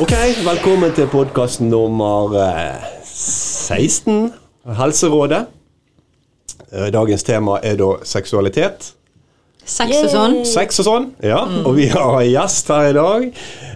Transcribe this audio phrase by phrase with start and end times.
[0.00, 0.12] Ok,
[0.44, 4.30] velkommen til podkast nummer eh, 16,
[4.78, 5.42] Helserådet.
[6.72, 8.92] Eh, Dagens tema er da seksualitet.
[9.70, 10.36] Sex og sånn.
[10.48, 11.42] Sex og sånn, ja.
[11.66, 13.26] Og vi har en gjest her i dag.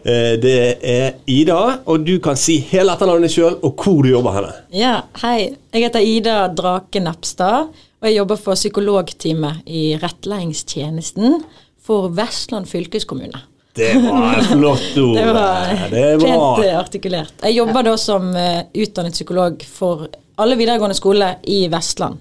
[0.05, 0.57] Eh, Det
[0.95, 4.55] er Ida, og du kan si hele etternavnet sjøl og hvor du jobber henne.
[4.75, 5.51] Ja, hei.
[5.75, 7.69] Jeg heter Ida Drake Nepstad,
[8.05, 11.39] og jeg jobber for psykologteamet i rettledningstjenesten
[11.85, 13.41] for Vestland fylkeskommune.
[13.75, 15.17] Det var et flott ord.
[15.17, 17.33] Det var det pent artikulert.
[17.41, 20.05] Jeg jobber da som eh, utdannet psykolog for
[20.37, 22.21] alle videregående skoler i Vestland.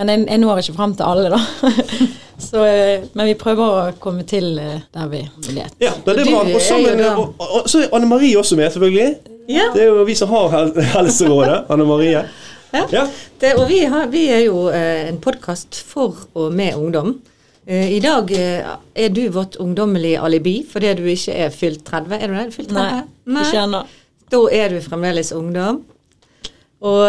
[0.00, 1.40] Men jeg, jeg når ikke fram til alle, da.
[2.48, 5.20] Så, eh, men vi prøver å komme til eh, der vi
[5.52, 5.76] vet.
[5.76, 6.40] Ja, det er bra.
[6.40, 9.36] Og er sammen, og, og, og, så er Anne Marie også med, selvfølgelig.
[9.52, 9.68] Ja.
[9.76, 11.66] Det er jo vi som har Helserådet.
[11.68, 12.24] Anne Marie.
[12.72, 13.06] Ja.
[13.38, 17.14] Det, og vi, har, vi er jo eh, en podkast for og med ungdom.
[17.66, 22.16] Eh, I dag eh, er du vårt ungdommelige alibi fordi du ikke er fylt 30.
[22.16, 22.46] Er du det?
[22.56, 23.10] Fylt 30?
[23.26, 23.82] Nei, ikke ennå.
[24.32, 25.82] Da er du fremdeles ungdom.
[26.82, 27.04] Og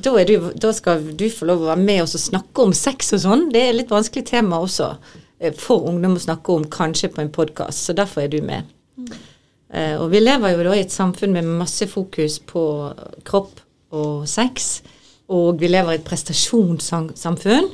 [0.00, 3.12] da, du, da skal du få lov å være med oss og snakke om sex
[3.12, 3.42] og sånn.
[3.52, 4.94] Det er et litt vanskelig tema også
[5.60, 7.82] for ungdom å snakke om, kanskje på en podkast.
[7.84, 8.70] Så derfor er du med.
[9.74, 12.64] Eh, og vi lever jo da i et samfunn med masse fokus på
[13.26, 13.60] kropp
[13.94, 14.28] og.
[15.34, 17.72] Og vi lever i et prestasjonssamfunn.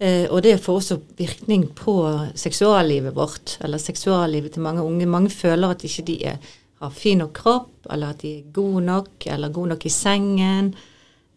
[0.00, 1.94] Eh, og det får også virkning på
[2.34, 5.06] seksuallivet vårt, eller seksuallivet til mange unge.
[5.06, 6.38] Mange føler at ikke de er,
[6.80, 10.72] har fin nok kropp, eller at de er gode nok, eller gode nok i sengen.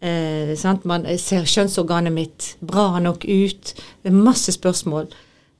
[0.00, 0.56] Eh?
[0.84, 3.74] Man ser kjønnsorganet mitt bra nok ut?
[4.02, 5.12] Det er masse spørsmål.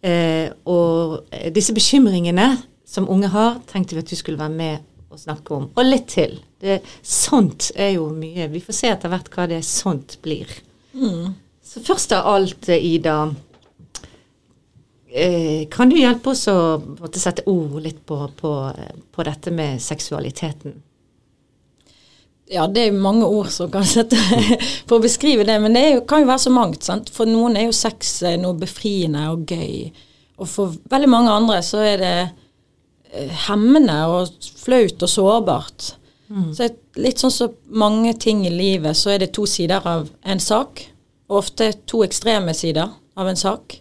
[0.05, 2.51] Eh, og eh, disse bekymringene
[2.89, 4.79] som unge har, tenkte vi at du skulle være med
[5.11, 5.71] og snakke om.
[5.77, 6.39] Og litt til.
[6.65, 8.49] Det, sånt er jo mye.
[8.49, 10.49] Vi får se etter hvert hva det sånt blir.
[11.65, 13.35] Så først av alt, eh, Ida.
[15.13, 18.53] Eh, kan du hjelpe oss å måtte sette ord litt på, på,
[19.13, 20.75] på dette med seksualiteten?
[22.51, 24.19] Ja, det er mange ord som kan sette
[24.89, 26.83] for å beskrive det, men det jo, kan jo være så mangt.
[26.85, 27.13] sant?
[27.13, 29.93] For noen er jo sex eh, noe befriende og gøy,
[30.41, 32.17] og for veldig mange andre så er det
[33.47, 35.93] hemmende og flaut og sårbart.
[36.29, 40.09] Så et- litt sånn som mange ting i livet, så er det to sider av
[40.25, 40.87] en sak,
[41.29, 43.79] og ofte to ekstreme sider av en sak.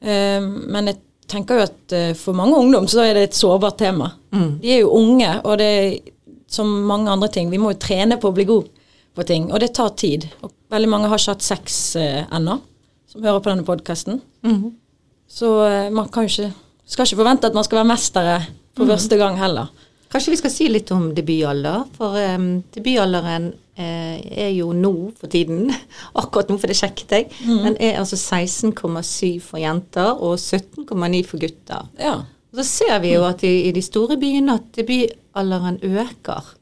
[0.00, 0.96] Eh, men jeg
[1.30, 4.12] tenker jo at uh, for mange ungdom så er det et sårbart tema.
[4.60, 5.98] De er jo unge, og det er
[6.50, 7.50] som mange andre ting.
[7.50, 8.66] Vi må jo trene på å bli god
[9.14, 10.26] på ting, og det tar tid.
[10.42, 12.56] Og veldig mange har ikke hatt sex uh, ennå,
[13.10, 14.18] som hører på denne podkasten.
[15.30, 16.52] Så uh, man kan jo ikke
[16.90, 18.38] skal ikke forvente at man skal være mestere
[18.74, 19.68] for første gang heller.
[20.10, 25.30] Kanskje vi skal si litt om debutalder, for um, debutalderen eh, er jo nå for
[25.30, 25.70] tiden,
[26.20, 31.42] akkurat nå, for det sjekket jeg, den er altså 16,7 for jenter og 17,9 for
[31.42, 31.86] gutter.
[32.00, 32.16] Ja.
[32.50, 36.56] Så ser vi jo at i, i de store byene at debutalderen øker.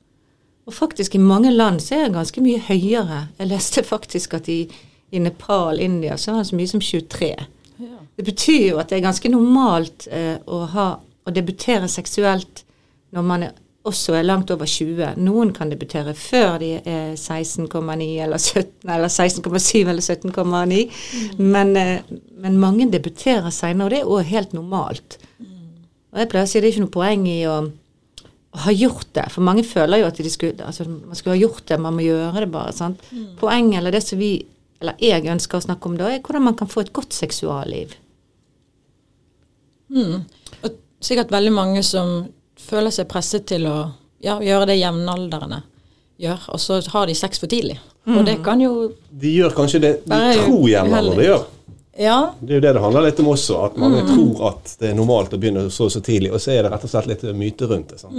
[0.69, 3.23] Og faktisk i mange land så er den ganske mye høyere.
[3.39, 4.67] Jeg leste faktisk at i,
[5.09, 7.33] i Nepal, India, så er den så mye som 23.
[8.19, 12.67] Det betyr jo at det er ganske normalt eh, å, ha, å debutere seksuelt
[13.15, 13.57] når man er,
[13.89, 15.15] også er langt over 20.
[15.23, 20.83] Noen kan debutere før de er 16,9 eller 17 eller 16,7 eller 17,9.
[21.39, 22.01] Men, eh,
[22.43, 25.19] men mange debuterer senere, og det er òg helt normalt.
[26.13, 27.57] Og jeg pleier å si det er ikke noe poeng i å,
[28.57, 31.43] å ha gjort det, for mange føler jo at de skulle, altså, man skulle ha
[31.43, 32.73] gjort det, man må gjøre det bare.
[32.77, 33.03] sant?
[33.41, 34.33] Poenget, eller det som vi,
[34.83, 37.95] eller jeg ønsker å snakke om da, er hvordan man kan få et godt seksualliv.
[40.63, 42.27] Og sikkert veldig mange som
[42.69, 43.77] føler seg presset til å
[44.25, 45.63] ja, gjøre det jevnaldrende
[46.19, 47.79] gjør, og så har de sex for tidlig.
[48.09, 48.89] Og det kan jo
[49.21, 51.47] De gjør kanskje det de tror jevnaldrende gjør.
[51.99, 54.93] Ja, Det er jo det det handler litt om også, at mange tror at det
[54.93, 57.25] er normalt å begynne så så tidlig, og så er det rett og slett litt
[57.35, 57.99] myte rundt det.
[57.99, 58.15] sant?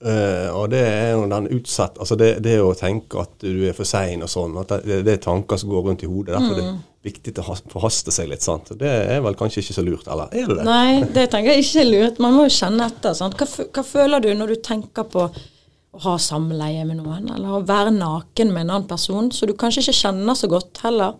[0.00, 3.74] Eh, og det er jo den utsatt Altså det, det å tenke at du er
[3.76, 6.34] for sein og sånn, at det, det er tanker som går rundt i hodet.
[6.36, 8.44] Derfor er det viktig å forhaste seg litt.
[8.44, 8.72] sant?
[8.78, 10.66] Det er vel kanskje ikke så lurt, eller er det det?
[10.68, 12.20] Nei, det tenker jeg ikke er lurt.
[12.20, 13.16] Man må jo kjenne etter.
[13.16, 13.38] Sant?
[13.40, 17.64] Hva, hva føler du når du tenker på å ha samleie med noen, eller å
[17.66, 21.16] være naken med en annen person, så du kanskje ikke kjenner så godt heller?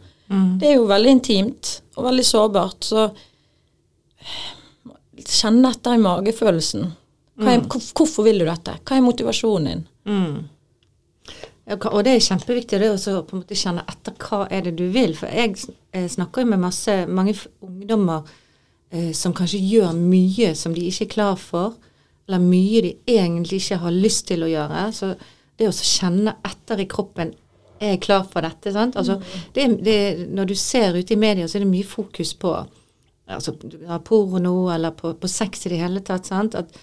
[0.60, 3.08] Det er jo veldig intimt og veldig sårbart, så
[5.26, 6.84] kjenne etter i magefølelsen.
[7.40, 8.76] Er, hvor, hvorfor vil du dette?
[8.84, 9.84] Hva er motivasjonen din?
[10.10, 10.40] Mm.
[11.70, 14.88] Og det er kjempeviktig det å på en måte kjenne etter hva er det du
[14.90, 15.14] vil.
[15.18, 15.54] For jeg
[15.94, 18.26] eh, snakker jo med masse, mange ungdommer
[18.90, 21.76] eh, som kanskje gjør mye som de ikke er klar for,
[22.26, 24.88] eller mye de egentlig ikke har lyst til å gjøre.
[24.96, 25.12] Så
[25.60, 27.32] det å kjenne etter i kroppen
[27.80, 28.74] er jeg klar for dette?
[28.74, 28.98] sant?
[28.98, 29.20] Altså,
[29.54, 29.96] det, det,
[30.28, 32.52] når du ser ute i media, så er det mye fokus på
[33.30, 33.54] altså,
[34.04, 36.28] porno eller på, på sex i det hele tatt.
[36.28, 36.58] sant?
[36.58, 36.74] At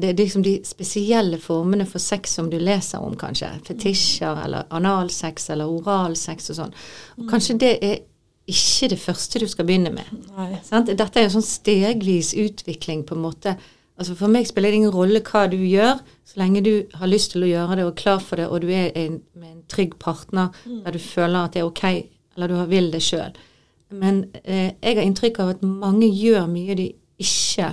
[0.00, 3.50] det er liksom de spesielle formene for sex som du leser om, kanskje.
[3.66, 6.74] Fetisjer eller analsex eller oralsex og sånn.
[7.20, 8.02] Og kanskje det er
[8.50, 10.08] ikke det første du skal begynne med.
[10.64, 10.90] Sant?
[10.92, 13.56] Dette er en sånn stegvis utvikling, på en måte.
[13.94, 17.32] Altså For meg spiller det ingen rolle hva du gjør, så lenge du har lyst
[17.34, 19.64] til å gjøre det og er klar for det, og du er en, med en
[19.70, 21.84] trygg partner der du føler at det er ok,
[22.34, 23.36] eller du vil det sjøl.
[23.94, 26.88] Men eh, jeg har inntrykk av at mange gjør mye de
[27.22, 27.70] ikke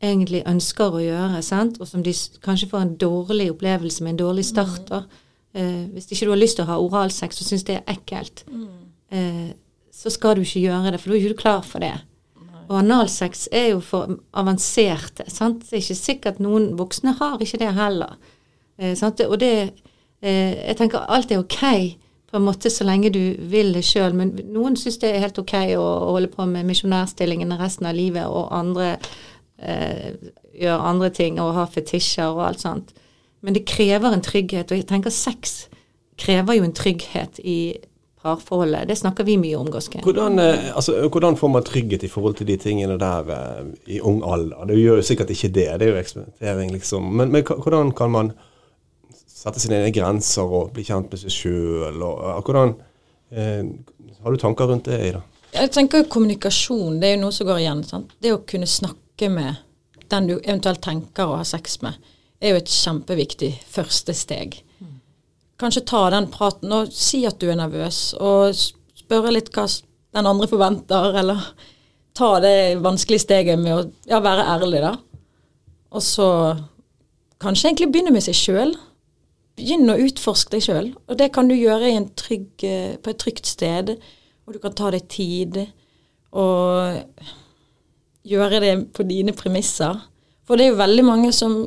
[0.00, 1.80] egentlig ønsker å gjøre, sant?
[1.80, 2.14] og som de
[2.44, 4.90] kanskje får en dårlig opplevelse med, en dårlig start.
[4.90, 5.18] Mm.
[5.52, 8.44] Eh, hvis ikke du har lyst til å ha oralsex og syns det er ekkelt,
[9.12, 9.50] eh,
[9.92, 11.96] så skal du ikke gjøre det, for da er ikke du klar for det.
[12.70, 15.26] Og analsex er jo for avanserte.
[15.28, 15.64] sant?
[15.66, 18.14] Det er ikke sikkert noen voksne har ikke det heller.
[18.78, 19.20] Eh, sant?
[19.26, 19.72] Og det
[20.22, 21.98] eh, Jeg tenker alt er ok
[22.30, 25.38] på en måte så lenge du vil det sjøl, men noen syns det er helt
[25.42, 28.92] ok å, å holde på med misjonærstillingene resten av livet, og andre
[29.62, 30.16] eh,
[30.60, 32.94] gjør andre ting og har fetisjer og alt sånt.
[33.40, 35.68] Men det krever en trygghet, og jeg tenker sex
[36.20, 37.60] krever jo en trygghet i
[38.20, 38.88] parforholdet.
[38.88, 40.02] Det snakker vi mye om, Goske.
[40.04, 43.64] Hvordan, eh, altså, hvordan får man trygghet i forhold til de tingene der eh,
[43.96, 44.66] i ung alder?
[44.68, 47.08] Det gjør jo sikkert ikke det, det er jo eksperimentering, liksom.
[47.16, 48.32] Men, men hvordan kan man
[49.26, 52.04] sette sine egne grenser og bli kjent med seg sjøl?
[53.30, 53.64] Eh,
[54.20, 55.22] Har du tanker rundt det, Ida?
[55.50, 57.82] Jeg tenker jo kommunikasjon, det er jo noe som går igjen.
[57.88, 58.14] Sant?
[58.22, 59.58] Det å kunne snakke med
[60.10, 61.98] den du eventuelt tenker å ha sex med,
[62.40, 64.60] er jo et kjempeviktig første steg.
[65.60, 69.66] Kanskje ta den praten og si at du er nervøs, og spørre litt hva
[70.16, 71.42] den andre forventer, eller
[72.16, 74.94] ta det vanskelige steget med å ja, være ærlig, da.
[75.90, 76.28] Og så
[77.42, 78.72] kanskje egentlig begynne med seg sjøl.
[79.58, 80.90] Begynn å utforske deg sjøl.
[81.10, 83.96] Og det kan du gjøre trygg, eh, på et trygt sted.
[84.50, 85.60] Og du kan ta deg tid
[86.34, 87.04] og
[88.26, 90.00] gjøre det på dine premisser.
[90.42, 91.60] For det er jo veldig mange som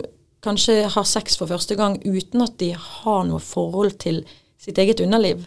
[0.44, 4.20] kanskje har sex for første gang uten at de har noe forhold til
[4.60, 5.46] sitt eget underliv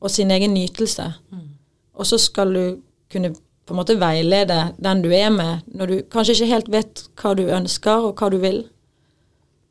[0.00, 1.10] og sin egen nytelse.
[1.92, 2.64] Og så skal du
[3.12, 7.02] kunne på en måte veilede den du er med, når du kanskje ikke helt vet
[7.20, 8.62] hva du ønsker og hva du vil.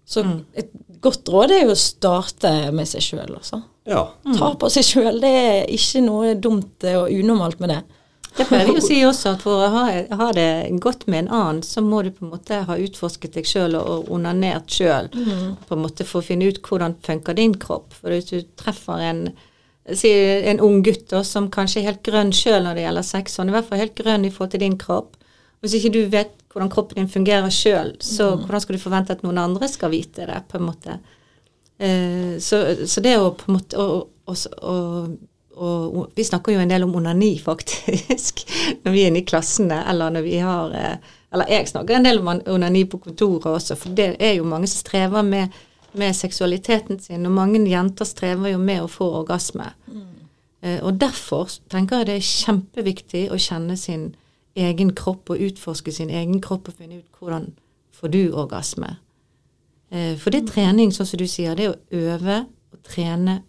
[0.06, 0.22] Så
[0.54, 0.70] et
[1.02, 3.64] godt råd er jo å starte med seg sjøl, altså.
[3.88, 4.04] Ja.
[4.38, 5.22] Ta på seg sjøl.
[5.24, 7.82] Det er ikke noe dumt og unormalt med det.
[8.38, 9.84] Det pleier vi å si også, at for å ha,
[10.20, 10.50] ha det
[10.84, 14.12] godt med en annen, så må du på en måte ha utforsket deg sjøl og,
[14.14, 15.10] onanert sjøl.
[15.66, 17.96] På en måte For å finne ut hvordan funker din kropp.
[17.98, 19.24] For hvis du treffer en
[19.96, 20.12] si
[20.52, 23.48] en ung gutt da, som kanskje er helt grønn sjøl når det gjelder sex, han
[23.48, 25.16] er i hvert fall helt grønn i forhold til din kropp.
[25.64, 29.24] Hvis ikke du vet hvordan kroppen din fungerer sjøl, så hvordan skal du forvente at
[29.26, 30.42] noen andre skal vite det?
[30.52, 31.00] på en måte?
[31.78, 35.12] Eh, så, så det å på en måte og, og,
[35.54, 38.42] og, Vi snakker jo en del om onani, faktisk,
[38.84, 42.08] når vi er inne i klassene, eller når vi har eh, Eller jeg snakker en
[42.08, 45.56] del om onani på kontoret også, for det er jo mange som strever med,
[45.94, 49.74] med seksualiteten sin, og mange jenter strever jo med å få orgasme.
[50.62, 54.14] Eh, og derfor tenker jeg det er kjempeviktig å kjenne sin
[54.58, 57.52] egen kropp og utforske sin egen kropp og finne ut hvordan
[57.98, 58.96] får du orgasme.
[59.92, 61.56] Eh, For det er trening, sånn som du sier.
[61.56, 62.42] Det er å øve
[62.74, 63.42] og trene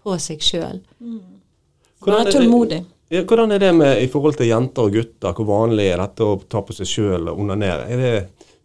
[0.00, 0.80] på seg sjøl.
[1.00, 2.84] Er Være tålmodig.
[3.10, 5.34] Ja, hvordan er det med i forhold til jenter og gutter?
[5.34, 7.88] Hvor vanlig er dette å ta på seg sjøl og onanere?
[7.90, 8.12] Er det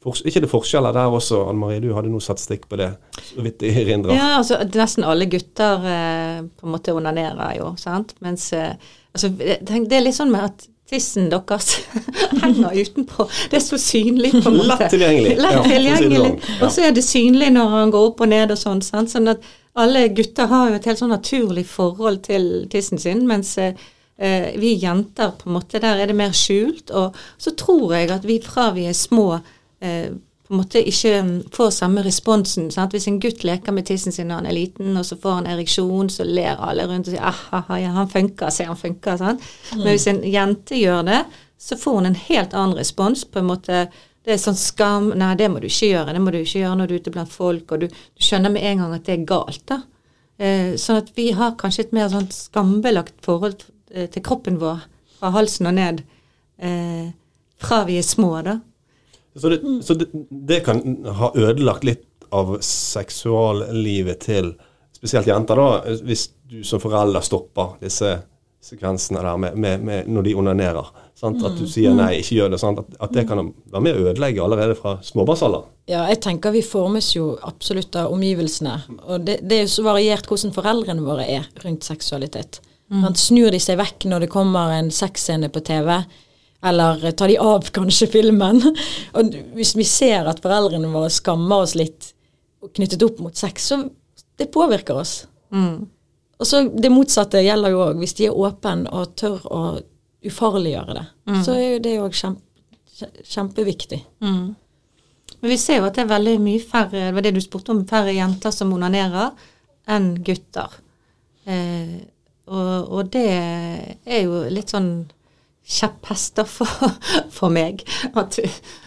[0.06, 1.40] ikke det forskjeller der også?
[1.50, 2.92] Anne Marie, du hadde noe satt stikk på det.
[3.26, 4.14] Så vidt jeg erindrer.
[4.14, 8.14] Ja, altså nesten alle gutter eh, på en måte onanerer jo, sant.
[8.22, 8.78] Mens eh,
[9.18, 11.72] altså, det, det er litt sånn med at tissen deres
[12.44, 13.28] henger utenpå.
[13.50, 14.78] Det er så synlig, på en måte.
[14.84, 15.36] Lett tilgjengelig.
[15.42, 16.20] Lett tilgjengelig.
[16.22, 16.60] sånn.
[16.62, 18.84] Og så er det synlig når han går opp og ned og sånn.
[18.86, 19.14] Sant?
[19.14, 19.46] Sånn at
[19.82, 23.74] alle gutter har jo et helt sånn naturlig forhold til tissen sin, mens eh,
[24.62, 26.94] vi jenter på en måte, der er det mer skjult.
[26.96, 29.28] Og så tror jeg at vi fra vi er små
[29.82, 30.14] eh,
[30.46, 32.68] på en måte ikke mm, får samme responsen.
[32.74, 32.94] Sant?
[32.94, 35.48] Hvis en gutt leker med tissen sin når han er liten, og så får han
[35.50, 39.18] ereksjon, så ler alle rundt og sier ah, ja, han funker, se han funker.
[39.22, 39.48] Sant?
[39.74, 41.24] Men hvis en jente gjør det,
[41.58, 43.26] så får hun en helt annen respons.
[43.26, 43.88] på en måte,
[44.26, 46.14] Det er sånn skam Nei, det må du ikke gjøre.
[46.14, 48.54] Det må du ikke gjøre når du er ute blant folk, og du, du skjønner
[48.54, 49.66] med en gang at det er galt.
[49.66, 49.82] da.
[50.38, 54.84] Eh, sånn at vi har kanskje et mer sånn skambelagt forhold eh, til kroppen vår
[55.16, 56.02] fra halsen og ned
[56.60, 57.14] eh,
[57.62, 58.60] fra vi er små, da.
[59.36, 60.82] Så, det, så det, det kan
[61.20, 64.54] ha ødelagt litt av seksuallivet til
[64.96, 68.16] spesielt jenter, da, hvis du som forelder stopper disse
[68.66, 70.88] sekvensene der med, med, med når de onanerer.
[71.16, 71.44] Sant?
[71.46, 72.60] At du sier nei, ikke gjør det.
[72.60, 72.82] Sant?
[72.82, 73.40] At, at det kan
[73.72, 75.68] være med å ødelegge allerede fra småbarnsalder.
[75.92, 78.80] Ja, jeg tenker vi formes jo absolutt av omgivelsene.
[79.06, 82.60] Og det, det er jo så variert hvordan foreldrene våre er rundt seksualitet.
[82.90, 83.08] Mm.
[83.18, 85.94] Snur de seg vekk når det kommer en sexscene på TV,
[86.66, 88.62] eller tar de av kanskje filmen?
[89.18, 92.12] og hvis vi ser at foreldrene våre skammer oss litt
[92.76, 93.84] knyttet opp mot sex, så
[94.40, 95.20] det påvirker oss.
[96.40, 98.00] Og så Det motsatte gjelder jo òg.
[98.02, 99.62] Hvis de er åpne og tør å
[100.26, 101.06] ufarliggjøre det,
[101.46, 102.42] så er jo det òg kjempe,
[103.24, 104.02] kjempeviktig.
[105.42, 107.72] Men vi ser jo at det er veldig mye færre det var det du spurte
[107.72, 109.32] om, færre jenter som onanerer
[109.88, 110.74] enn gutter.
[111.46, 112.02] Eh,
[112.50, 115.06] og, og det er jo litt sånn
[115.66, 116.68] kjepphester for,
[117.38, 117.84] for meg.
[118.14, 118.40] At,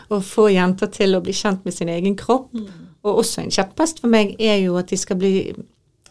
[0.09, 2.53] å få jenter til å bli kjent med sin egen kropp.
[3.07, 5.35] Og også en kjepphest for meg er jo at de skal bli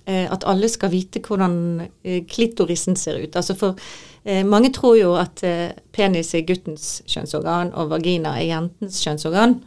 [0.07, 3.35] eh, At alle skal vite hvordan eh, klitorisen ser ut.
[3.35, 3.79] Altså for
[4.23, 9.57] eh, mange tror jo at eh, penis er guttens kjønnsorgan, og vagina er jentens kjønnsorgan.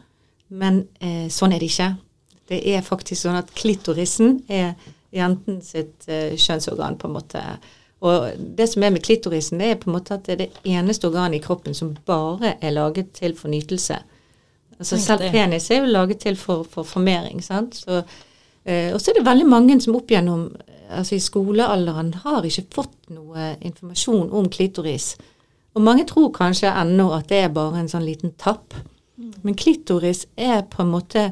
[0.49, 1.91] Men eh, sånn er det ikke.
[2.51, 4.73] Det er faktisk sånn at klitorisen er
[5.11, 7.43] jentens kjønnsorgan, på en måte.
[8.01, 10.73] Og det som er med klitorisen, det er på en måte at det er det
[10.73, 13.99] eneste organet i kroppen som bare er laget til for nytelse.
[14.79, 17.77] Altså selv penis er jo laget til for, for formering, sant.
[17.83, 18.01] Så,
[18.65, 20.49] eh, og så er det veldig mange som opp gjennom
[20.91, 25.13] altså i skolealderen har ikke fått noe informasjon om klitoris.
[25.75, 28.75] Og mange tror kanskje ennå at det er bare en sånn liten tapp.
[29.45, 31.27] Men klitoris er på en måte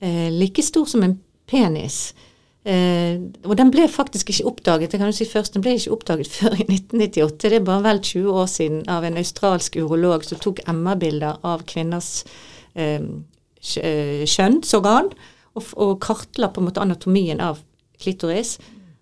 [0.00, 1.16] eh, like stor som en
[1.50, 2.12] penis.
[2.60, 3.16] Eh,
[3.48, 6.28] og den ble faktisk ikke oppdaget det kan du si først, den ble ikke oppdaget
[6.36, 7.48] før i 1998.
[7.48, 11.64] Det er bare vel 20 år siden av en australsk urolog som tok MR-bilder av
[11.70, 12.10] kvinners
[12.74, 13.00] eh,
[13.80, 15.08] eh, kjønnsorgan
[15.56, 17.62] og, og kartla på en måte anatomien av
[18.00, 18.58] klitoris.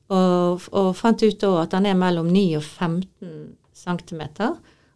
[0.08, 3.34] Og, og fant ut da at den er mellom 9 og 15
[3.76, 4.22] cm.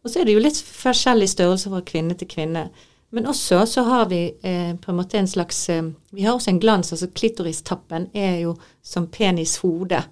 [0.03, 2.71] Og så er det jo litt forskjellig størrelse fra kvinne til kvinne.
[3.13, 6.51] Men også så har vi eh, på en måte en slags eh, Vi har også
[6.51, 6.93] en glans.
[6.93, 10.03] altså Klitoristappen er jo som penishode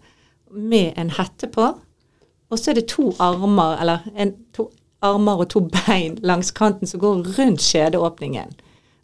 [0.50, 1.70] med en hette på.
[2.50, 4.68] Og så er det to armer, eller en, to
[5.00, 8.52] armer og to bein langs kanten som går rundt skjedeåpningen.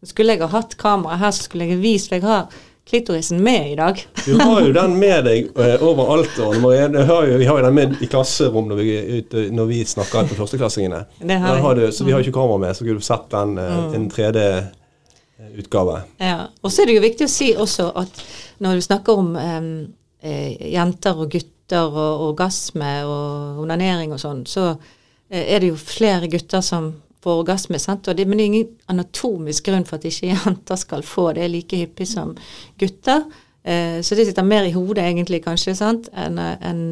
[0.05, 2.50] Skulle jeg ha hatt kamera her, så skulle jeg vist, for jeg har
[2.88, 4.07] klitorisen med i dag.
[4.25, 6.38] Du har jo den med deg eh, overalt.
[6.38, 6.87] Og Marie.
[6.88, 9.81] Du har jo, vi har jo den med i klasserom når vi, ute, når vi
[9.85, 11.02] snakker på førsteklassingene.
[11.19, 13.59] Det har har du, så vi har ikke kamera med, så kunne du sett den
[13.59, 16.00] eh, en 3D-utgave.
[16.23, 18.23] Ja, og så er det jo viktig å si også at
[18.62, 24.71] når du snakker om eh, jenter og gutter og orgasme og onanering og sånn, så
[24.71, 26.93] eh, er det jo flere gutter som
[27.26, 28.06] får orgasme, sant?
[28.06, 31.83] Det, men det er ingen anatomisk grunn for at ikke jenter skal få det like
[31.83, 32.37] hyppig som
[32.78, 33.26] gutter.
[33.66, 36.85] Eh, så det sitter mer i hodet egentlig, kanskje, enn enn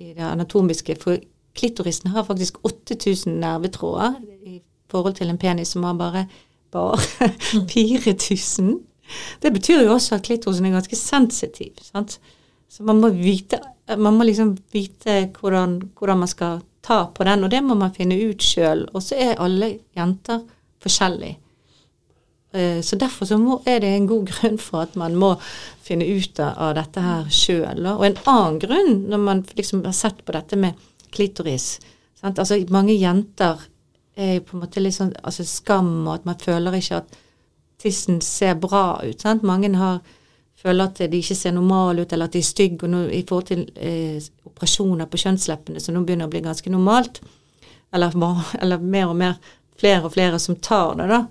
[0.00, 0.96] i det anatomiske.
[1.02, 1.18] For
[1.58, 6.28] klitorisen har faktisk 8000 nervetråder i forhold til en penis som har bare
[6.70, 6.98] bare
[7.74, 8.78] 4000.
[9.42, 11.72] Det betyr jo også at klitorisen er ganske sensitiv.
[11.82, 12.20] sant?
[12.70, 13.58] Så man må vite,
[13.98, 17.92] man må liksom vite hvordan, hvordan man skal ta på den, og det må man
[17.94, 18.86] finne ut sjøl.
[18.94, 20.42] Og så er alle jenter
[20.82, 21.36] forskjellige.
[22.52, 25.34] Eh, Så derfor så må, er det en god grunn for at man må
[25.82, 27.86] finne ut av, dette her sjøl.
[27.86, 30.74] Og en annen grunn, når man liksom har sett på dette med
[31.10, 31.78] klitoris
[32.20, 32.38] sant?
[32.38, 33.60] Altså mange jenter
[34.16, 37.18] er på en måte litt sånn altså skam, og at man føler ikke at
[37.80, 39.20] tissen ser bra ut.
[39.22, 39.42] Sant?
[39.46, 40.00] Mange har,
[40.60, 42.84] føler at de ikke ser normale ut, eller at de er stygge.
[42.86, 46.72] Og nå, i forhold til eh, operasjoner på kjønnsleppene, som nå begynner å bli ganske
[46.72, 47.22] normalt,
[47.94, 48.14] eller,
[48.62, 49.40] eller mer og mer
[49.80, 51.24] flere og flere som tar det, da.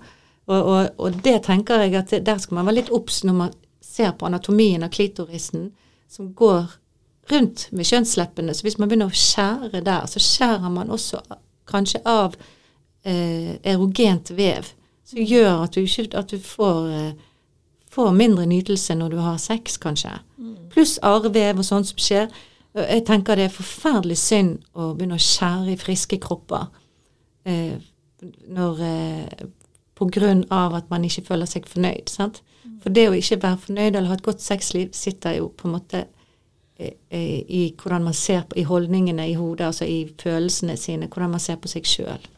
[0.50, 3.52] Og, og, og det tenker jeg at der skal man være litt obs når man
[3.84, 5.68] ser på anatomien av klitorisen,
[6.10, 6.72] som går
[7.30, 8.54] rundt med kjønnsleppene.
[8.54, 11.20] Så hvis man begynner å skjære der, så skjærer man også
[11.70, 12.34] kanskje av
[13.06, 14.72] eh, erogent vev,
[15.06, 17.28] som gjør at du, ikke, at du får, eh,
[17.90, 20.12] får mindre nytelse når du har sex, kanskje.
[20.70, 22.28] Pluss arrvev og sånt som skjer.
[22.74, 26.68] Jeg tenker det er forferdelig synd å begynne å skjære i friske kropper
[27.48, 27.80] eh,
[28.46, 29.48] når eh,
[29.98, 32.08] på grunn av at man ikke føler seg fornøyd.
[32.08, 32.42] sant?
[32.80, 35.74] For det å ikke være fornøyd eller ha et godt sexliv sitter jo på en
[35.74, 36.04] måte
[36.78, 41.10] eh, eh, i hvordan man ser på, i holdningene i hodet, altså i følelsene sine,
[41.10, 42.30] hvordan man ser på seg sjøl.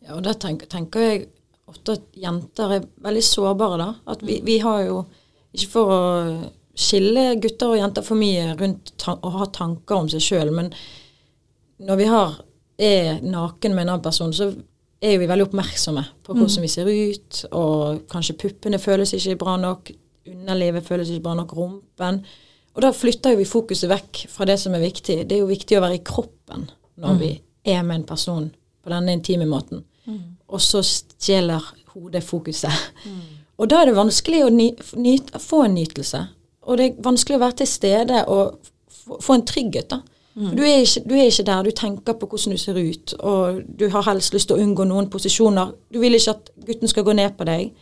[0.00, 1.28] Ja, og da tenker, tenker jeg
[1.70, 3.90] ofte at jenter er veldig sårbare, da.
[4.12, 5.04] At vi, vi har jo
[5.50, 6.02] Ikke for å
[6.78, 10.68] skille gutter og jenter for mye rundt å ha tanker om seg sjøl, men
[11.82, 12.36] når vi har,
[12.78, 14.52] er naken med en annen person, så
[15.00, 19.56] er vi veldig oppmerksomme på hvordan vi ser ut, og kanskje puppene føles ikke bra
[19.60, 19.90] nok,
[20.28, 22.22] underlivet føles ikke bra nok, rumpen.
[22.76, 25.22] Og da flytter vi fokuset vekk fra det som er viktig.
[25.26, 26.68] Det er jo viktig å være i kroppen
[27.00, 27.30] når vi
[27.72, 28.50] er med en person
[28.80, 29.82] på denne intime måten,
[30.50, 31.64] og så stjeler
[31.94, 32.74] hodet fokuset.
[33.60, 36.22] Og da er det vanskelig å ny, nyt, få en nytelse.
[36.70, 38.56] Og det er vanskelig å være til stede og
[39.20, 40.00] få, en trygghet, da.
[40.34, 40.52] Mm.
[40.56, 43.60] Du, er ikke, du er ikke der, du tenker på hvordan du ser ut, og
[43.66, 45.74] du har helst lyst til å unngå noen posisjoner.
[45.92, 47.72] Du vil ikke at gutten skal gå ned på deg,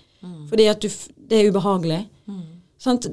[0.48, 0.88] fordi at du,
[1.30, 2.00] det er ubehagelig.
[2.82, 3.06] Sant?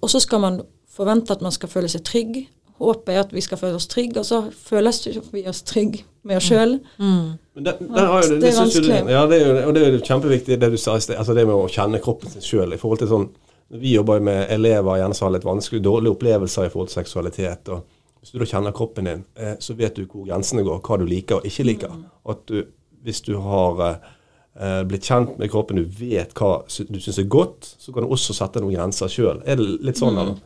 [0.00, 0.60] Og så skal man
[0.92, 2.38] forvente at man skal føle seg trygg.
[2.78, 6.40] Håpet er at vi skal føle oss trygge, og så føles vi oss trygge med
[6.40, 6.76] oss sjøl.
[6.98, 10.70] Jo, det, Det er jo ja, det er jo, og det er jo kjempeviktig det
[10.72, 12.74] du sa i sted, altså det med å kjenne kroppen sin sjøl.
[12.78, 13.30] Sånn
[13.72, 17.00] Vi jobber jo med elever gjerne som har litt vanskelig, dårlige opplevelser i forhold til
[17.00, 17.70] seksualitet.
[17.72, 17.86] og
[18.20, 21.06] Hvis du da kjenner kroppen din, eh, så vet du hvor grensene går, hva du
[21.06, 21.88] liker og ikke liker.
[21.96, 22.04] Mm.
[22.34, 22.66] at du,
[23.06, 27.74] Hvis du har eh, blitt kjent med kroppen, du vet hva du syns er godt,
[27.78, 29.42] så kan du også sette noen grenser sjøl.
[29.46, 30.36] Er det litt sånn, eller?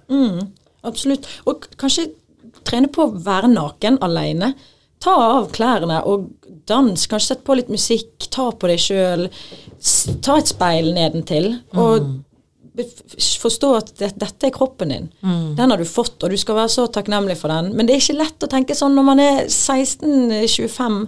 [0.82, 1.26] Absolutt.
[1.48, 2.10] Og kanskje
[2.64, 4.54] trene på å være naken alene.
[5.00, 6.28] Ta av klærne og
[6.68, 7.06] dans.
[7.08, 8.26] Kanskje sett på litt musikk.
[8.30, 9.28] Ta på deg sjøl.
[10.22, 11.54] Ta et speil nedentil.
[11.72, 12.10] Og
[12.76, 15.08] bef- forstå at det, dette er kroppen din.
[15.56, 17.72] Den har du fått, og du skal være så takknemlig for den.
[17.76, 21.00] Men det er ikke lett å tenke sånn når man er 16-25.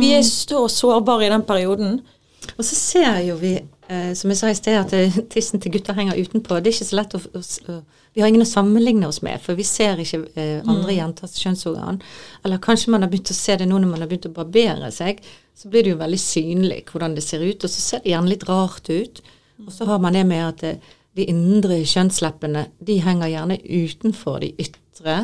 [0.00, 1.98] Vi er så sårbare i den perioden.
[2.58, 3.56] Og så ser jo vi,
[3.88, 6.60] eh, som jeg sa i sted, at eh, tissen til gutter henger utenpå.
[6.60, 7.78] Det er ikke så lett å, å,
[8.14, 12.00] Vi har ingen å sammenligne oss med, for vi ser ikke eh, andre jenters kjønnsorgan.
[12.44, 14.92] Eller kanskje man har begynt å se det nå når man har begynt å barbere
[14.94, 15.22] seg.
[15.58, 18.32] Så blir det jo veldig synlig hvordan det ser ut, og så ser det gjerne
[18.32, 19.22] litt rart ut.
[19.64, 24.42] Og så har man det med at eh, de indre kjønnsleppene, de henger gjerne utenfor
[24.44, 25.16] de ytre.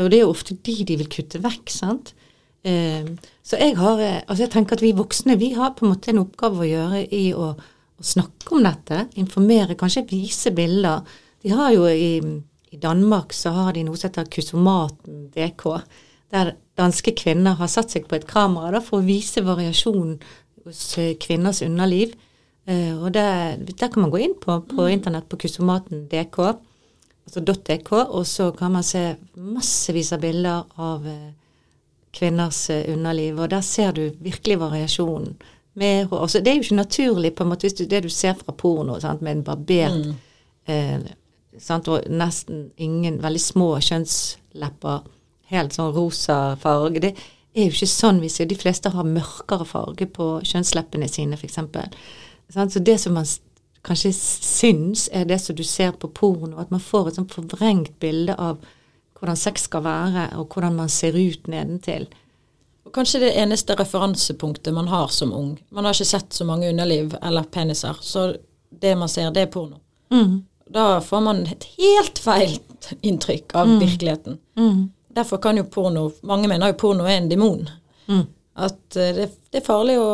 [0.00, 2.14] Og det er jo ofte de de vil kutte vekk, sant.
[2.66, 3.06] Eh,
[3.46, 6.20] så jeg har Altså jeg tenker at vi voksne vi har på en måte en
[6.20, 7.54] oppgave å gjøre i å,
[8.00, 9.04] å snakke om dette.
[9.20, 11.04] Informere, kanskje vise bilder.
[11.44, 12.16] De har jo i,
[12.72, 15.66] i Danmark så har de noe som heter Kusomaten DK.
[16.32, 20.16] Der danske kvinner har satt seg på et kamera da, for å vise variasjon
[20.64, 22.16] hos eh, kvinners underliv.
[22.68, 26.36] Uh, og der, der kan man gå inn på, på internett på kusomaten.dk,
[27.26, 31.32] altså .dk, og så kan man se massevis av bilder av uh,
[32.14, 35.32] kvinners uh, underliv, og der ser du virkelig variasjonen.
[35.78, 36.22] Med, hår.
[36.24, 38.52] altså, det er jo ikke naturlig på en måte hvis du, det du ser fra
[38.52, 40.08] porno, sant, med en barbert
[40.66, 41.12] eh,
[41.58, 45.04] sant, og nesten ingen veldig små kjønnslepper,
[45.50, 47.02] helt sånn rosa farge.
[47.02, 47.12] Det
[47.54, 48.50] er jo ikke sånn vi ser.
[48.50, 51.58] De fleste har mørkere farge på kjønnsleppene sine, f.eks.
[52.50, 53.28] Så det som man
[53.86, 57.96] kanskje syns, er det som du ser på porno, at man får et sånn forvrengt
[58.02, 58.60] bilde av
[59.18, 62.08] hvordan sex skal være, og hvordan man ser ut nedentil.
[62.92, 65.58] Kanskje det eneste referansepunktet man har som ung.
[65.70, 68.34] Man har ikke sett så mange underliv eller peniser, så
[68.80, 69.76] det man ser, det er porno.
[70.70, 72.58] Da får man et helt feil
[73.02, 74.38] inntrykk av virkeligheten.
[75.14, 77.68] Derfor kan jo porno Mange mener jo porno er en demon.
[78.56, 80.06] At eh, det, det er farlig å,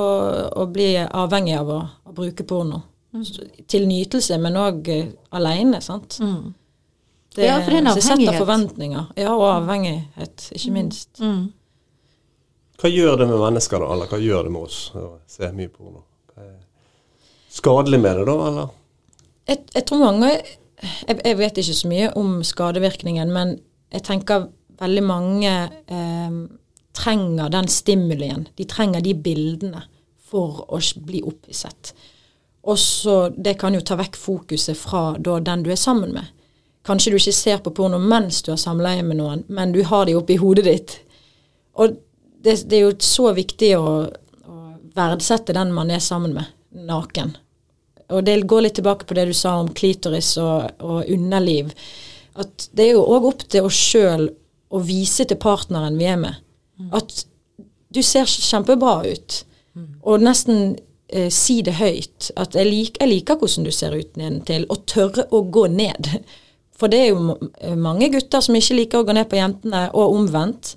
[0.57, 2.83] å bli avhengig av å, å bruke porno.
[3.25, 6.19] Så- Til nytelse, men òg uh, aleine, sant.
[7.37, 9.07] Det, Ja, for det en så det setter forventninger.
[9.17, 11.21] Ja, og avhengighet, ikke minst.
[12.81, 13.93] Hva gjør det med mennesker, da?
[13.95, 16.05] Eller hva gjør det med oss å se mye porno?
[17.57, 18.37] Skadelig med det, da?
[18.51, 18.75] eller?
[19.47, 23.55] Jeg, jeg tror mange jeg, jeg vet ikke så mye om skadevirkningen, men
[23.95, 25.53] jeg tenker veldig mange
[25.89, 26.41] eh,
[26.97, 28.49] trenger den stimulien.
[28.57, 29.83] De trenger de bildene
[30.27, 31.95] for å bli opphisset.
[32.67, 36.33] Og så Det kan jo ta vekk fokuset fra da, den du er sammen med.
[36.87, 40.07] Kanskje du ikke ser på porno mens du har samleie med noen, men du har
[40.07, 40.99] de oppi hodet ditt.
[41.79, 41.97] Og
[42.47, 43.91] det, det er jo så viktig å,
[44.47, 44.61] å
[44.97, 46.55] verdsette den man er sammen med,
[46.87, 47.37] naken.
[48.15, 51.73] Og det går litt tilbake på det du sa om klitoris og, og underliv.
[52.39, 54.29] At det er jo òg opp til oss sjøl
[54.71, 56.43] å vise til partneren vi er med,
[56.95, 57.25] at
[57.95, 59.39] du ser kjempebra ut.
[60.07, 60.77] Og nesten
[61.09, 62.31] eh, si det høyt.
[62.37, 64.67] At jeg, lik, jeg liker hvordan du ser ut nedentil.
[64.73, 66.11] Og tørre å gå ned.
[66.77, 67.37] For det er jo
[67.81, 70.75] mange gutter som ikke liker å gå ned på jentene, og omvendt.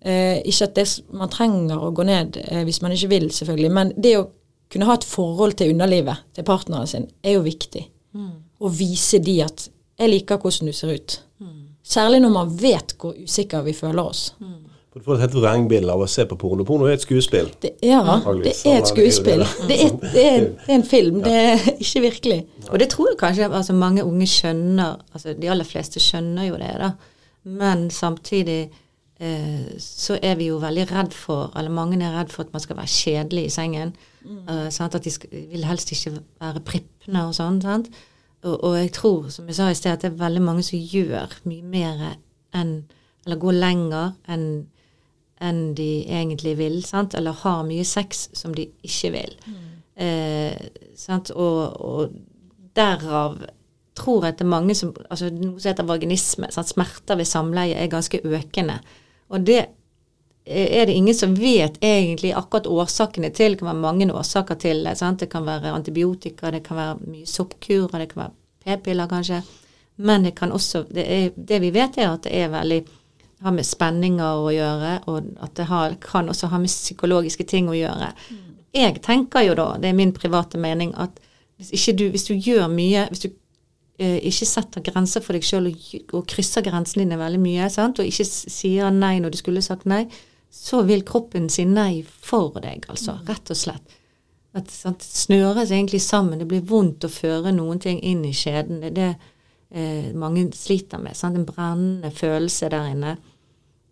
[0.00, 3.70] Eh, ikke at det, man trenger å gå ned eh, hvis man ikke vil, selvfølgelig.
[3.74, 4.28] Men det å
[4.70, 7.86] kunne ha et forhold til underlivet til partneren sin er jo viktig.
[8.58, 11.20] Å vise de at 'jeg liker hvordan du ser ut'.
[11.88, 14.34] Særlig når man vet hvor usikker vi føler oss.
[14.40, 14.68] Mm.
[14.94, 16.64] Du får et helt vrengbilde av å se på porno.
[16.66, 17.52] Porno er et skuespill.
[17.62, 19.44] Det, ja, det er et Ja, det, skuespill.
[19.68, 22.38] Det er, det, er, det er en film, det er ikke virkelig.
[22.70, 26.58] Og det tror jeg kanskje altså, mange unge skjønner, altså de aller fleste skjønner jo
[26.60, 26.90] det, da.
[27.48, 28.58] Men samtidig
[29.82, 32.78] så er vi jo veldig redd for, eller mange er redd for at man skal
[32.78, 33.96] være kjedelig i sengen.
[34.22, 34.70] Mm.
[34.70, 34.94] sant?
[34.94, 37.58] At de skal, vil helst ikke være prippende og sånn.
[38.44, 40.78] Og, og jeg tror, som jeg sa i sted, at det er veldig mange som
[40.78, 42.04] gjør mye mer
[42.54, 42.84] enn
[43.26, 44.68] Eller går lenger enn
[45.44, 47.14] enn de egentlig vil, sant?
[47.14, 49.36] eller har mye sex som de ikke vil.
[49.98, 50.54] Eh,
[50.98, 51.30] sant?
[51.30, 52.16] Og, og
[52.76, 53.38] derav
[53.98, 56.70] tror jeg at det er mange som altså Noe som heter vaginisme, sant?
[56.70, 58.80] smerter ved samleie, er ganske økende.
[59.28, 59.60] Og det
[60.48, 63.52] er det ingen som vet egentlig akkurat årsakene til.
[63.52, 64.96] Det kan være mange årsaker til det.
[64.96, 65.20] Sant?
[65.20, 68.32] Det kan være antibiotika, det kan være mye soppkurer, det kan være
[68.64, 69.42] p-piller kanskje.
[70.00, 72.82] Men det kan også det, er, det vi vet, er at det er veldig
[73.42, 77.68] har med spenninger å gjøre, og at det har, kan også ha med psykologiske ting
[77.70, 78.10] å gjøre.
[78.74, 81.20] Jeg tenker jo da, det er min private mening, at
[81.58, 83.34] hvis, du, hvis du gjør mye Hvis du eh,
[83.98, 87.98] ikke setter grenser for deg sjøl og, og krysser grensene dine veldig mye, sant?
[87.98, 90.04] og ikke sier nei når du skulle sagt nei,
[90.50, 93.18] så vil kroppen si nei for deg, altså.
[93.28, 93.96] Rett og slett.
[94.56, 96.40] At sant, snøres egentlig sammen.
[96.40, 98.80] Det blir vondt å føre noen ting inn i skjeden.
[98.80, 99.10] Det er det
[99.70, 101.18] eh, mange sliter med.
[101.18, 101.36] Sant?
[101.36, 103.18] En brennende følelse der inne.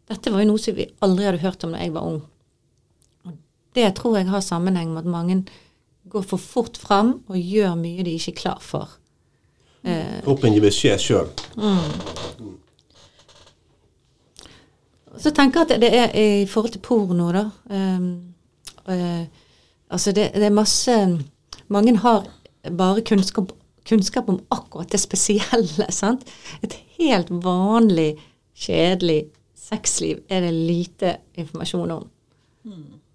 [0.08, 2.20] Dette var jo noe som vi aldri hadde hørt om da jeg var ung.
[3.26, 3.36] Og
[3.76, 5.40] det tror jeg har sammenheng med at mange
[6.08, 8.96] går for fort fram og gjør mye de ikke er klar for.
[9.86, 11.28] Eh, Kroppen gir beskjed sjøl.
[15.16, 17.44] Så tenker jeg at det er i forhold til porno, da.
[17.70, 18.08] um,
[18.90, 19.22] uh,
[19.90, 20.96] altså det, det er masse
[21.68, 22.26] Mange har
[22.78, 23.52] bare kunnskap,
[23.88, 25.86] kunnskap om akkurat det spesielle.
[26.00, 26.22] sant?
[26.62, 28.16] Et helt vanlig,
[28.54, 29.24] kjedelig
[29.56, 32.06] sexliv er det lite informasjon om.
[32.66, 33.05] Sant?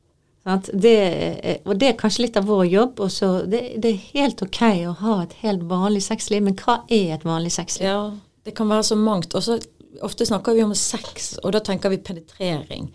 [0.42, 3.02] Det, og det er kanskje litt av vår jobb.
[3.06, 6.82] Og så det, det er helt ok å ha et helt vanlig sexliv, men hva
[6.90, 7.88] er et vanlig sexliv?
[7.88, 8.02] Ja,
[8.46, 9.36] det kan være så mangt.
[9.38, 9.60] Også,
[10.02, 12.90] ofte snakker vi om sex, og da tenker vi penetrering.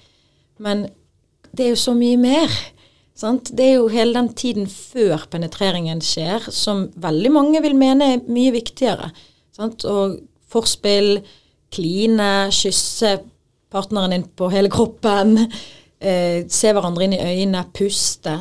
[0.58, 0.88] Men
[1.56, 2.58] det er jo så mye mer.
[3.16, 3.52] Sant?
[3.56, 8.26] Det er jo hele den tiden før penetreringen skjer, som veldig mange vil mene er
[8.28, 9.08] mye viktigere.
[9.56, 9.86] Sant?
[9.88, 10.18] Og
[10.52, 11.22] forspill,
[11.72, 13.16] kline, kysse
[13.72, 15.38] partneren din på hele kroppen,
[16.00, 18.36] eh, se hverandre inn i øynene, puste.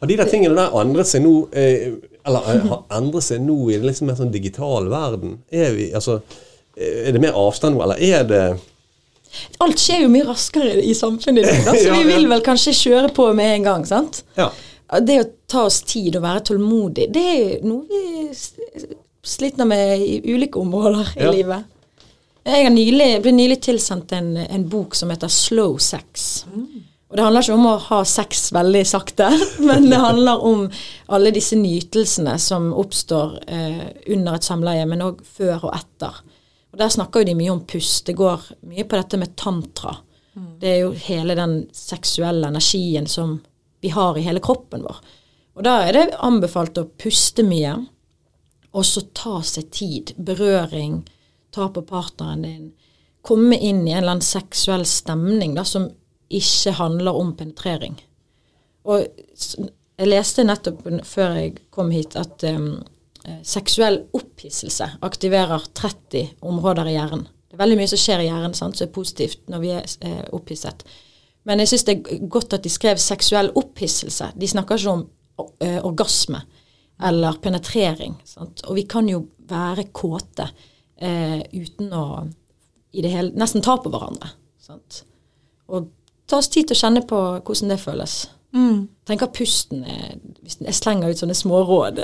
[0.00, 1.94] Har de der tingene der endret seg nå eh,
[2.26, 5.38] Eller eh, har endret seg nå i liksom en sånn digital verden?
[5.52, 6.18] Er, vi, altså,
[6.76, 8.42] eh, er det mer avstand nå, eller er det
[9.64, 12.74] Alt skjer jo mye raskere i samfunnet i dag, så Ja, vi vil vel kanskje
[12.78, 14.22] kjøre på med en gang, sant?
[14.38, 14.50] Ja.
[15.02, 18.84] Det å ta oss tid og være tålmodig, det er noe vi
[19.24, 21.32] sliter med i ulike områder i Ja.
[21.32, 21.64] livet.
[22.44, 26.44] Jeg nylig, ble nylig tilsendt en, en bok som heter Slow Sex.
[27.08, 29.30] Og det handler ikke om å ha sex veldig sakte,
[29.68, 30.64] men det handler om
[31.14, 33.84] alle disse nytelsene som oppstår eh,
[34.16, 36.20] under et samleie, men òg før og etter.
[36.74, 38.02] Og Der snakker jo de mye om pust.
[38.08, 39.94] Det går mye på dette med tantra.
[40.58, 43.36] Det er jo hele den seksuelle energien som
[43.80, 44.98] vi har i hele kroppen vår.
[45.54, 47.76] Og da er det anbefalt å puste mye,
[48.74, 50.12] og så ta seg tid.
[50.18, 51.04] Berøring.
[51.54, 52.72] Ta på partneren din.
[53.24, 55.86] Komme inn i en eller annen seksuell stemning da, som
[56.34, 57.96] ikke handler om penetrering.
[58.90, 59.06] Og
[59.94, 66.96] jeg leste nettopp før jeg kom hit at eh, seksuell opphisselse aktiverer 30 områder i
[66.98, 67.24] hjernen.
[67.48, 69.86] Det er veldig mye som skjer i hjernen sant, som er positivt når vi er
[70.04, 70.84] eh, opphisset.
[71.46, 74.32] Men jeg syns det er godt at de skrev seksuell opphisselse.
[74.34, 76.40] De snakker ikke om uh, orgasme
[77.04, 78.16] eller penetrering.
[78.24, 78.62] Sant?
[78.64, 80.48] Og vi kan jo være kåte
[81.04, 82.06] eh, uten å
[82.94, 84.30] i det hele, nesten ta på hverandre.
[84.62, 85.02] Sant?
[85.66, 85.90] Og
[86.30, 88.20] ta oss tid til å kjenne på hvordan det føles.
[89.04, 90.12] Tenker pusten er
[90.44, 91.98] hvis Jeg slenger ut sånne småråd.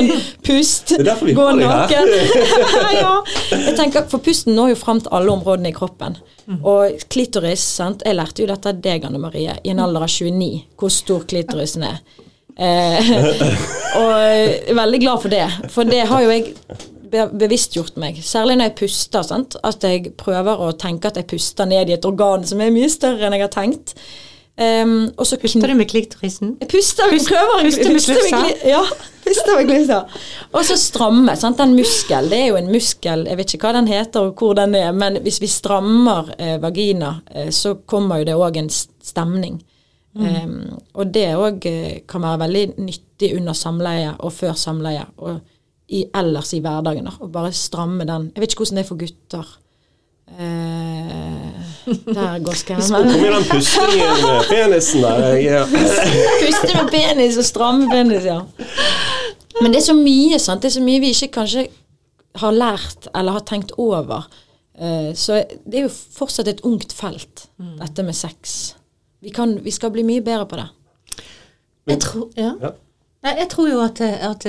[0.46, 2.12] Pust, er derfor vi gå naken.
[3.00, 3.14] ja.
[3.50, 6.18] Jeg tenker, For pusten når jo fram til alle områdene i kroppen.
[6.60, 8.04] Og klitoris sant?
[8.06, 11.26] Jeg lærte jo dette av deg, Anne Marie, i en alder av 29, hvor stor
[11.28, 11.98] klitorisen er.
[12.56, 13.10] Eh,
[13.98, 16.54] og jeg er veldig glad for det, for det har jo jeg
[17.10, 18.20] bevisstgjort meg.
[18.24, 19.22] Særlig når jeg puster.
[19.26, 19.56] Sant?
[19.66, 22.88] At jeg prøver å tenke at jeg puster ned i et organ som er mye
[22.92, 23.94] større enn jeg har tenkt.
[24.56, 26.54] Um, og så Puster du med klitorisen?
[26.62, 28.78] jeg puster, Pust- prøver puster med puste Ja,
[29.26, 29.98] puster med glufsa.
[30.54, 31.34] Og så stramme.
[31.36, 31.58] Sant?
[31.60, 34.54] Den muskel, det er jo en muskel, jeg vet ikke hva den heter og hvor
[34.56, 38.72] den er, men hvis vi strammer eh, vagina, eh, så kommer jo det òg en
[38.72, 38.96] stemning.
[39.04, 39.60] stemning.
[40.16, 45.42] Um, og det òg eh, kan være veldig nyttig under samleie og før samleie, og
[45.88, 47.08] i, ellers i hverdagen.
[47.20, 48.30] Og bare stramme den.
[48.34, 49.54] Jeg vet ikke hvordan det er for gutter.
[50.26, 51.52] Eh,
[51.86, 55.66] der går Kom Hvor mye den pustingen med penisen der.
[56.42, 58.40] Puste med penis og stramme penis, ja.
[59.62, 60.62] Men det er så mye, sant.
[60.62, 61.68] Det er så mye vi ikke kanskje
[62.36, 64.26] har lært eller har tenkt over.
[64.78, 67.46] Eh, Så det er jo fortsatt et ungt felt,
[67.78, 68.74] dette med sex.
[69.22, 70.66] Vi, kan, vi skal bli mye bedre på det.
[71.86, 72.50] Jeg tror, ja.
[72.60, 72.74] Ja.
[73.24, 74.44] Nei, jeg tror jo at, at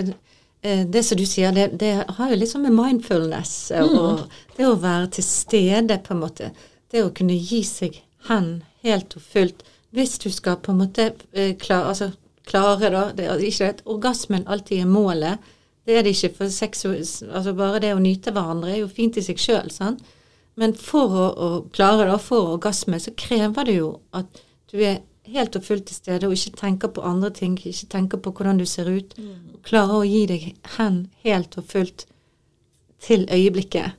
[0.62, 3.98] det som du sier, det, det har jo sånn med mindfulness mm.
[4.00, 4.24] og
[4.58, 6.52] det å være til stede, på en måte.
[6.91, 9.63] Det å kunne gi seg hen helt og fullt.
[9.96, 12.10] Hvis du skal på en måte eh, klare, altså,
[12.48, 15.54] klare da, det er ikke at orgasmen alltid er målet.
[15.88, 19.20] Det er det ikke for sex, altså bare det å nyte hverandre er jo fint
[19.20, 19.72] i seg sjøl.
[20.60, 24.41] Men for å, å klare det, for orgasme, så krever det jo at
[24.72, 25.00] du er
[25.34, 28.60] helt og fullt til stede og ikke tenker på andre ting, ikke tenker på hvordan
[28.62, 29.16] du ser ut.
[29.54, 30.46] og Klarer å gi deg
[30.78, 32.06] hen helt og fullt
[33.04, 33.98] til øyeblikket.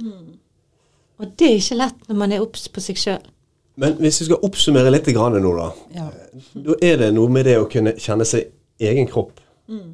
[1.19, 3.27] Og det er ikke lett når man er obs på seg sjøl.
[3.79, 5.69] Men hvis vi skal oppsummere litt grann nå, da.
[5.95, 6.07] Ja.
[6.67, 8.51] Da er det noe med det å kunne kjenne seg
[8.83, 9.39] egen kropp.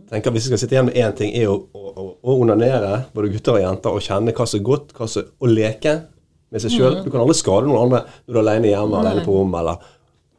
[0.08, 3.32] tenker Hvis vi skal sitte igjen med én ting, er å, å, å, onanere, både
[3.34, 5.98] gutter og jenter, og kjenne hva som er godt, hva som å leke
[6.54, 7.00] med seg sjøl.
[7.02, 9.76] Du kan aldri skade noen andre når du er alene hjemme, alene på rommet, eller
[9.76, 9.92] er.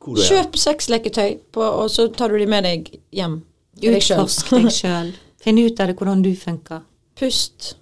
[0.06, 3.40] Kjøp sexleketøy, på, og så tar du de med deg hjem.
[3.82, 5.14] Utforsk deg sjøl.
[5.44, 6.84] Finn ut av det hvordan du funker.
[7.20, 7.76] Pust.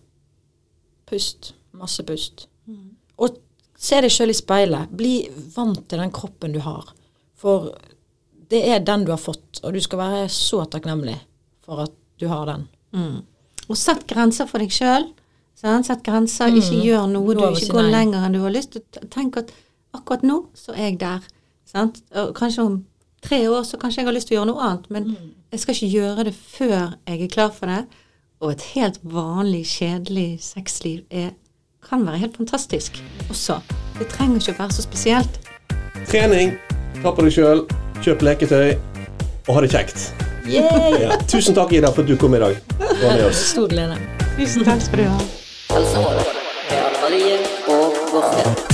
[1.09, 1.53] Pust.
[1.79, 2.47] Masse pust.
[3.17, 3.38] Og
[3.79, 4.91] se deg sjøl i speilet.
[4.91, 5.15] Bli
[5.55, 6.93] vant til den kroppen du har.
[7.39, 7.73] For
[8.49, 11.17] det er den du har fått, og du skal være så takknemlig
[11.65, 12.65] for at du har den.
[13.69, 15.09] Og sett grenser for deg sjøl.
[15.57, 18.83] Sett grenser, ikke gjør noe du si ikke går lenger enn du har lyst til.
[19.13, 19.53] Tenk at
[19.95, 21.23] akkurat nå så er jeg der.
[21.73, 22.01] Sant?
[22.15, 22.79] Og kanskje om
[23.23, 25.07] tre år så kanskje jeg har lyst til å gjøre noe annet, men
[25.53, 26.75] jeg skal ikke gjøre det før
[27.07, 27.83] jeg er klar for det.
[28.43, 31.31] Og et helt vanlig, kjedelig sexliv er,
[31.83, 33.59] kan være helt fantastisk også.
[33.99, 35.39] Det trenger ikke å være så spesielt.
[36.09, 36.53] Trening,
[37.01, 37.63] ta på deg sjøl,
[38.03, 38.75] kjøp leketøy,
[39.47, 40.09] og ha det kjekt.
[40.47, 41.15] Ja.
[41.31, 42.59] Tusen takk, Ida, for at du kom i dag.
[42.79, 43.45] og var med oss.
[43.53, 43.95] Stor glede.
[44.36, 45.23] Tusen takk skal du ha.
[45.79, 46.03] Altså,
[46.69, 48.72] med Anne Marie og Gårdstein.